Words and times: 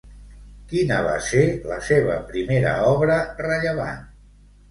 Quina 0.69 0.95
va 1.07 1.17
ser 1.25 1.43
la 1.71 1.75
seva 1.89 2.17
primera 2.31 2.73
obra 2.93 3.21
rellevant? 3.45 4.03